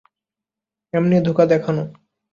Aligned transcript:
এমনি, 0.93 1.17
ধোঁকা 1.25 1.45
দেখানো। 1.45 1.83